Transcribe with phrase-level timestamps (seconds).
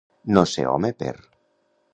[0.37, 1.13] No ser home per.